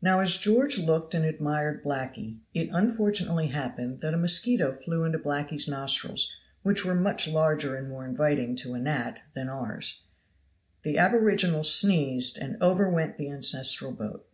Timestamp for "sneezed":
11.64-12.38